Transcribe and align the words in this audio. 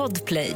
Podplay. 0.00 0.54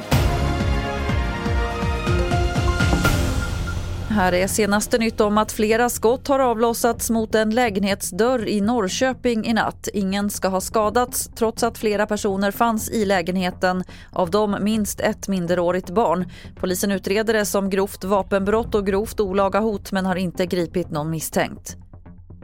Här 4.08 4.32
är 4.32 4.46
senaste 4.46 4.98
nytt 4.98 5.20
om 5.20 5.38
att 5.38 5.52
flera 5.52 5.88
skott 5.88 6.28
har 6.28 6.38
avlossats 6.38 7.10
mot 7.10 7.34
en 7.34 7.50
lägenhetsdörr 7.50 8.48
i 8.48 8.60
Norrköping 8.60 9.46
i 9.46 9.52
natt. 9.52 9.88
Ingen 9.94 10.30
ska 10.30 10.48
ha 10.48 10.60
skadats 10.60 11.30
trots 11.34 11.62
att 11.62 11.78
flera 11.78 12.06
personer 12.06 12.50
fanns 12.50 12.90
i 12.90 13.04
lägenheten, 13.04 13.84
av 14.12 14.30
dem 14.30 14.56
minst 14.60 15.00
ett 15.00 15.28
minderårigt 15.28 15.90
barn. 15.90 16.30
Polisen 16.56 16.92
utreder 16.92 17.34
det 17.34 17.46
som 17.46 17.70
grovt 17.70 18.04
vapenbrott 18.04 18.74
och 18.74 18.86
grovt 18.86 19.20
olaga 19.20 19.60
hot 19.60 19.92
men 19.92 20.06
har 20.06 20.16
inte 20.16 20.46
gripit 20.46 20.90
någon 20.90 21.10
misstänkt. 21.10 21.76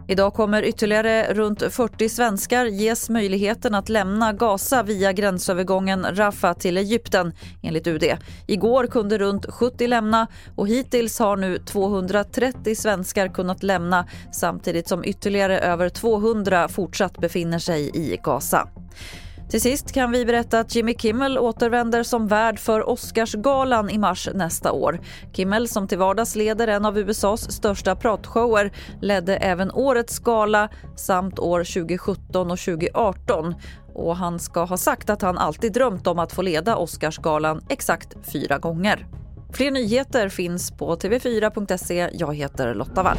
Idag 0.09 0.35
kommer 0.35 0.63
ytterligare 0.63 1.35
runt 1.35 1.63
40 1.73 2.09
svenskar 2.09 2.67
ges 2.67 3.11
möjligheten 3.11 3.75
att 3.75 3.89
lämna 3.89 4.33
Gaza 4.33 4.83
via 4.83 5.13
gränsövergången 5.13 6.07
Rafah 6.11 6.55
till 6.55 6.77
Egypten, 6.77 7.33
enligt 7.63 7.87
UD. 7.87 8.05
Igår 8.47 8.87
kunde 8.87 9.19
runt 9.19 9.47
70 9.47 9.87
lämna 9.87 10.27
och 10.57 10.69
hittills 10.69 11.19
har 11.19 11.37
nu 11.37 11.59
230 11.59 12.75
svenskar 12.75 13.29
kunnat 13.29 13.63
lämna 13.63 14.09
samtidigt 14.33 14.89
som 14.89 15.05
ytterligare 15.05 15.59
över 15.59 15.89
200 15.89 16.69
fortsatt 16.69 17.19
befinner 17.19 17.59
sig 17.59 17.91
i 17.95 18.19
Gaza. 18.23 18.69
Till 19.51 19.61
sist 19.61 19.93
kan 19.93 20.11
vi 20.11 20.25
berätta 20.25 20.61
att 20.61 20.75
Jimmy 20.75 20.95
Kimmel 20.95 21.39
återvänder 21.39 22.03
som 22.03 22.29
värd 22.29 22.59
för 22.59 22.89
Oscarsgalan 22.89 23.91
i 23.91 23.99
mars 23.99 24.29
nästa 24.35 24.73
år. 24.73 25.01
Kimmel, 25.33 25.69
som 25.69 25.89
till 25.89 25.99
vardags 25.99 26.37
leder 26.37 26.69
en 26.69 26.85
av 26.85 26.99
USAs 26.99 27.53
största 27.53 27.97
pratshower, 27.97 28.73
ledde 29.01 29.37
även 29.37 29.71
årets 29.71 30.19
gala 30.19 30.69
samt 30.97 31.39
år 31.39 31.65
2017 31.65 32.51
och 32.51 32.59
2018. 32.59 33.55
Och 33.95 34.17
han 34.17 34.39
ska 34.39 34.65
ha 34.65 34.77
sagt 34.77 35.11
att 35.11 35.23
han 35.23 35.39
alltid 35.39 35.73
drömt 35.73 36.07
om 36.07 36.19
att 36.19 36.33
få 36.33 36.43
leda 36.43 36.77
Oscarsgalan 36.77 37.61
exakt 37.69 38.17
fyra 38.33 38.59
gånger. 38.59 39.07
Fler 39.53 39.71
nyheter 39.71 40.29
finns 40.29 40.71
på 40.71 40.97
tv4.se. 40.97 42.11
Jag 42.13 42.35
heter 42.35 42.75
Lotta 42.75 43.03
Wall. 43.03 43.19